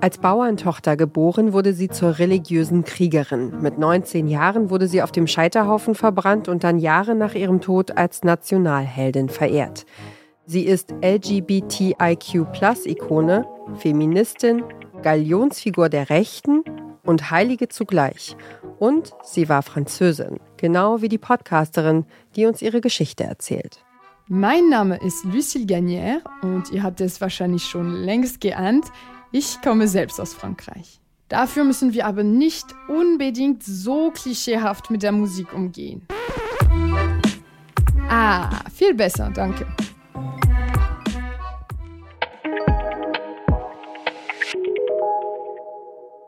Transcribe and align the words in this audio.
Als 0.00 0.18
Bauerntochter 0.18 0.96
geboren 0.96 1.52
wurde 1.52 1.72
sie 1.74 1.88
zur 1.88 2.20
religiösen 2.20 2.84
Kriegerin. 2.84 3.60
Mit 3.60 3.78
19 3.78 4.28
Jahren 4.28 4.70
wurde 4.70 4.86
sie 4.86 5.02
auf 5.02 5.10
dem 5.10 5.26
Scheiterhaufen 5.26 5.96
verbrannt 5.96 6.46
und 6.46 6.62
dann 6.62 6.78
Jahre 6.78 7.16
nach 7.16 7.34
ihrem 7.34 7.60
Tod 7.60 7.96
als 7.96 8.22
Nationalheldin 8.22 9.28
verehrt. 9.28 9.86
Sie 10.46 10.62
ist 10.62 10.94
LGBTIQ-Ikone, 11.02 11.96
Feministin, 13.74 14.62
Galionsfigur 15.02 15.88
der 15.88 16.10
Rechten 16.10 16.62
und 17.02 17.32
Heilige 17.32 17.66
zugleich. 17.68 18.36
Und 18.78 19.10
sie 19.24 19.48
war 19.48 19.62
Französin, 19.62 20.38
genau 20.58 21.02
wie 21.02 21.08
die 21.08 21.18
Podcasterin, 21.18 22.04
die 22.36 22.46
uns 22.46 22.62
ihre 22.62 22.80
Geschichte 22.80 23.24
erzählt. 23.24 23.84
Mein 24.28 24.68
Name 24.68 24.98
ist 25.04 25.24
Lucille 25.24 25.64
Gagnère 25.64 26.20
und 26.42 26.70
ihr 26.70 26.84
habt 26.84 27.00
es 27.00 27.20
wahrscheinlich 27.20 27.64
schon 27.64 27.94
längst 27.94 28.40
geahnt. 28.40 28.84
Ich 29.30 29.60
komme 29.60 29.88
selbst 29.88 30.20
aus 30.20 30.32
Frankreich. 30.32 31.00
Dafür 31.28 31.64
müssen 31.64 31.92
wir 31.92 32.06
aber 32.06 32.22
nicht 32.22 32.64
unbedingt 32.88 33.62
so 33.62 34.10
klischeehaft 34.10 34.90
mit 34.90 35.02
der 35.02 35.12
Musik 35.12 35.52
umgehen. 35.52 36.06
Ah, 38.08 38.48
viel 38.74 38.94
besser, 38.94 39.30
danke. 39.34 39.66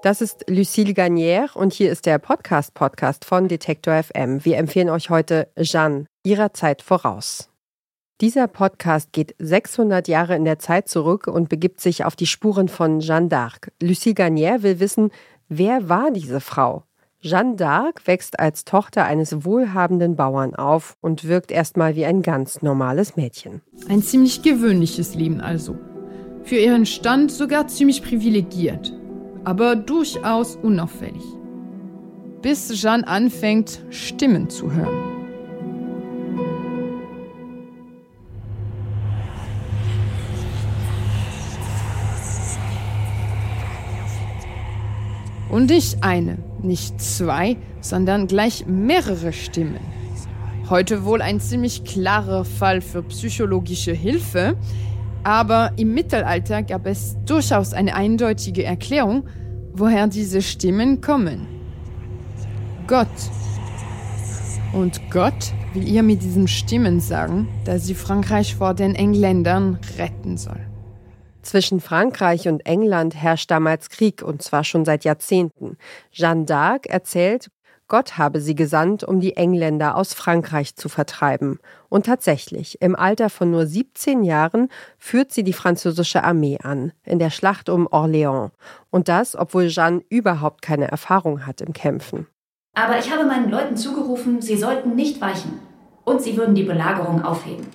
Das 0.02 0.20
ist 0.20 0.44
Lucille 0.48 0.92
Gagnère 0.92 1.54
und 1.54 1.72
hier 1.72 1.90
ist 1.90 2.04
der 2.04 2.18
Podcast-Podcast 2.18 3.24
von 3.24 3.48
Detektor 3.48 4.02
FM. 4.02 4.44
Wir 4.44 4.58
empfehlen 4.58 4.90
euch 4.90 5.08
heute 5.08 5.48
Jeanne, 5.58 6.06
ihrer 6.22 6.52
Zeit 6.52 6.82
voraus. 6.82 7.50
Dieser 8.20 8.48
Podcast 8.48 9.12
geht 9.12 9.34
600 9.38 10.06
Jahre 10.06 10.36
in 10.36 10.44
der 10.44 10.58
Zeit 10.58 10.90
zurück 10.90 11.26
und 11.26 11.48
begibt 11.48 11.80
sich 11.80 12.04
auf 12.04 12.16
die 12.16 12.26
Spuren 12.26 12.68
von 12.68 13.00
Jeanne 13.00 13.28
d'Arc. 13.28 13.68
Lucie 13.80 14.12
Garnier 14.12 14.62
will 14.62 14.78
wissen, 14.78 15.10
wer 15.48 15.88
war 15.88 16.10
diese 16.10 16.40
Frau? 16.40 16.84
Jeanne 17.22 17.54
d'Arc 17.56 18.06
wächst 18.06 18.38
als 18.38 18.66
Tochter 18.66 19.06
eines 19.06 19.46
wohlhabenden 19.46 20.16
Bauern 20.16 20.54
auf 20.54 20.96
und 21.00 21.28
wirkt 21.28 21.50
erstmal 21.50 21.96
wie 21.96 22.04
ein 22.04 22.20
ganz 22.20 22.60
normales 22.60 23.16
Mädchen. 23.16 23.62
Ein 23.88 24.02
ziemlich 24.02 24.42
gewöhnliches 24.42 25.14
Leben 25.14 25.40
also. 25.40 25.78
Für 26.44 26.56
ihren 26.56 26.84
Stand 26.84 27.32
sogar 27.32 27.68
ziemlich 27.68 28.02
privilegiert, 28.02 28.92
aber 29.44 29.76
durchaus 29.76 30.56
unauffällig. 30.56 31.24
Bis 32.42 32.68
Jeanne 32.68 33.08
anfängt, 33.08 33.82
Stimmen 33.88 34.50
zu 34.50 34.72
hören. 34.72 35.09
Und 45.50 45.70
nicht 45.70 46.02
eine, 46.02 46.38
nicht 46.62 47.00
zwei, 47.00 47.56
sondern 47.80 48.26
gleich 48.26 48.66
mehrere 48.66 49.32
Stimmen. 49.32 49.80
Heute 50.68 51.04
wohl 51.04 51.20
ein 51.22 51.40
ziemlich 51.40 51.82
klarer 51.84 52.44
Fall 52.44 52.80
für 52.80 53.02
psychologische 53.02 53.92
Hilfe, 53.92 54.56
aber 55.24 55.72
im 55.76 55.92
Mittelalter 55.92 56.62
gab 56.62 56.86
es 56.86 57.16
durchaus 57.26 57.74
eine 57.74 57.94
eindeutige 57.94 58.62
Erklärung, 58.62 59.24
woher 59.72 60.06
diese 60.06 60.40
Stimmen 60.40 61.00
kommen. 61.00 61.46
Gott. 62.86 63.08
Und 64.72 65.00
Gott 65.10 65.52
will 65.74 65.86
ihr 65.86 66.04
mit 66.04 66.22
diesen 66.22 66.46
Stimmen 66.46 67.00
sagen, 67.00 67.48
dass 67.64 67.86
sie 67.86 67.94
Frankreich 67.94 68.54
vor 68.54 68.74
den 68.74 68.94
Engländern 68.94 69.78
retten 69.98 70.36
soll. 70.36 70.60
Zwischen 71.42 71.80
Frankreich 71.80 72.48
und 72.48 72.66
England 72.66 73.14
herrscht 73.14 73.50
damals 73.50 73.88
Krieg, 73.88 74.22
und 74.22 74.42
zwar 74.42 74.64
schon 74.64 74.84
seit 74.84 75.04
Jahrzehnten. 75.04 75.78
Jeanne 76.12 76.44
d'Arc 76.44 76.86
erzählt, 76.88 77.50
Gott 77.88 78.18
habe 78.18 78.40
sie 78.40 78.54
gesandt, 78.54 79.02
um 79.02 79.18
die 79.18 79.36
Engländer 79.36 79.96
aus 79.96 80.14
Frankreich 80.14 80.76
zu 80.76 80.88
vertreiben. 80.88 81.58
Und 81.88 82.06
tatsächlich, 82.06 82.80
im 82.80 82.94
Alter 82.94 83.30
von 83.30 83.50
nur 83.50 83.66
17 83.66 84.22
Jahren 84.22 84.68
führt 84.96 85.32
sie 85.32 85.42
die 85.42 85.52
französische 85.52 86.22
Armee 86.22 86.58
an, 86.62 86.92
in 87.04 87.18
der 87.18 87.30
Schlacht 87.30 87.68
um 87.68 87.88
Orléans. 87.88 88.52
Und 88.90 89.08
das, 89.08 89.34
obwohl 89.34 89.66
Jeanne 89.66 90.02
überhaupt 90.08 90.62
keine 90.62 90.88
Erfahrung 90.88 91.46
hat 91.46 91.60
im 91.62 91.72
Kämpfen. 91.72 92.28
Aber 92.74 92.96
ich 92.98 93.10
habe 93.10 93.24
meinen 93.24 93.50
Leuten 93.50 93.76
zugerufen, 93.76 94.40
sie 94.40 94.56
sollten 94.56 94.94
nicht 94.94 95.20
weichen. 95.20 95.58
Und 96.04 96.22
sie 96.22 96.36
würden 96.36 96.54
die 96.54 96.62
Belagerung 96.62 97.24
aufheben. 97.24 97.66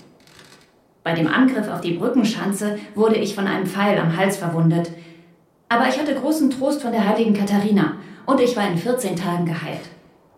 Bei 1.06 1.14
dem 1.14 1.28
Angriff 1.28 1.70
auf 1.70 1.82
die 1.82 1.94
Brückenschanze 1.94 2.80
wurde 2.96 3.18
ich 3.18 3.36
von 3.36 3.46
einem 3.46 3.68
Pfeil 3.68 4.00
am 4.00 4.18
Hals 4.18 4.38
verwundet. 4.38 4.92
Aber 5.70 5.88
ich 5.88 6.00
hatte 6.00 6.16
großen 6.16 6.50
Trost 6.50 6.82
von 6.82 6.92
der 6.92 7.08
heiligen 7.08 7.36
Katharina 7.36 7.98
und 8.26 8.42
ich 8.42 8.58
war 8.58 8.68
in 8.68 8.76
14 8.76 9.16
Tagen 9.16 9.46
geheilt. 9.46 9.88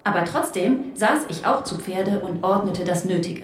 Aber 0.03 0.25
trotzdem 0.25 0.91
saß 0.93 1.19
ich 1.29 1.45
auch 1.45 1.63
zu 1.63 1.77
Pferde 1.77 2.19
und 2.19 2.43
ordnete 2.43 2.83
das 2.83 3.05
Nötige. 3.05 3.43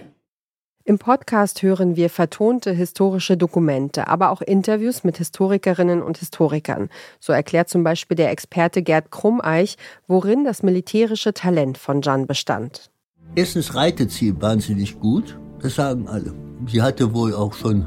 Im 0.84 1.00
Podcast 1.00 1.62
hören 1.62 1.96
wir 1.96 2.10
vertonte 2.10 2.72
historische 2.72 3.38
Dokumente, 3.38 4.10
aber 4.10 4.30
auch 4.30 4.42
Interviews 4.42 5.06
mit 5.06 5.16
Historikerinnen 5.16 6.02
und 6.02 6.18
Historikern. 6.18 6.90
So 7.22 7.32
erklärt 7.32 7.70
zum 7.70 7.86
Beispiel 7.86 8.18
der 8.18 8.32
Experte 8.32 8.84
Gerd 8.84 9.12
Krummeich, 9.12 9.78
worin 10.08 10.44
das 10.44 10.62
militärische 10.62 11.34
Talent 11.34 11.78
von 11.78 12.02
Jeanne 12.02 12.26
bestand. 12.26 12.92
Erstens 13.34 13.76
reitet 13.76 14.12
sie 14.12 14.42
wahnsinnig 14.42 15.00
gut, 15.00 15.40
das 15.62 15.76
sagen 15.76 16.10
alle. 16.10 16.34
Sie 16.68 16.82
hatte 16.82 17.14
wohl 17.14 17.34
auch 17.34 17.54
schon 17.54 17.86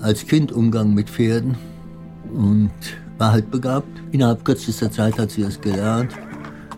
als 0.00 0.26
Kind 0.26 0.52
Umgang 0.52 0.94
mit 0.94 1.08
Pferden 1.08 1.56
und 2.32 2.70
war 3.18 3.32
halt 3.32 3.50
begabt. 3.50 3.88
Innerhalb 4.12 4.44
kürzester 4.44 4.90
Zeit 4.90 5.18
hat 5.18 5.30
sie 5.30 5.42
das 5.42 5.60
gelernt. 5.60 6.12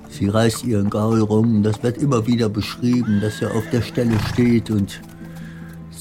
Sie 0.09 0.28
reißt 0.28 0.65
ihren 0.65 0.88
Gaul 0.88 1.20
rum 1.20 1.56
und 1.56 1.62
das 1.62 1.82
wird 1.82 1.98
immer 1.98 2.26
wieder 2.26 2.48
beschrieben, 2.48 3.20
dass 3.20 3.42
er 3.42 3.54
auf 3.54 3.69
der 3.70 3.82
Stelle 3.82 4.19
steht 4.32 4.70
und 4.70 5.00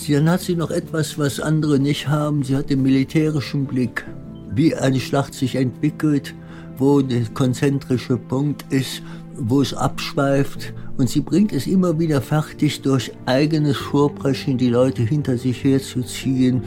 dann 0.08 0.30
hat 0.30 0.42
sie 0.42 0.56
noch 0.56 0.70
etwas, 0.70 1.18
was 1.18 1.40
andere 1.40 1.80
nicht 1.80 2.08
haben. 2.08 2.44
Sie 2.44 2.56
hat 2.56 2.70
den 2.70 2.84
militärischen 2.84 3.66
Blick, 3.66 4.06
wie 4.54 4.76
eine 4.76 5.00
Schlacht 5.00 5.34
sich 5.34 5.56
entwickelt, 5.56 6.36
wo 6.78 7.02
der 7.02 7.26
konzentrische 7.34 8.18
Punkt 8.18 8.66
ist, 8.72 9.02
wo 9.38 9.62
es 9.62 9.74
abschweift 9.74 10.74
und 10.98 11.10
sie 11.10 11.22
bringt 11.22 11.52
es 11.52 11.68
immer 11.68 12.00
wieder 12.00 12.22
fertig, 12.22 12.82
durch 12.82 13.12
eigenes 13.26 13.78
Vorbrechen 13.78 14.58
die 14.58 14.70
Leute 14.70 15.02
hinter 15.02 15.38
sich 15.38 15.64
herzuziehen 15.64 16.64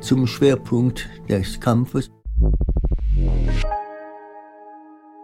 zum 0.00 0.26
Schwerpunkt 0.26 1.08
des 1.28 1.58
Kampfes. 1.58 2.10